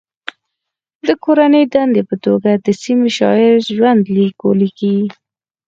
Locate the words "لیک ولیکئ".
4.15-4.99